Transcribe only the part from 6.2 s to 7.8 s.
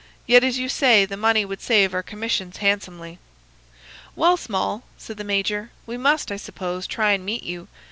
I suppose, try and meet you.